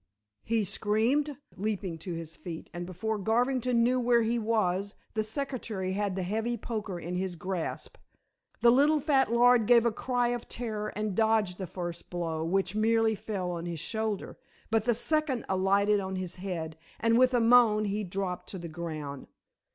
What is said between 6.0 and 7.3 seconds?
the heavy poker in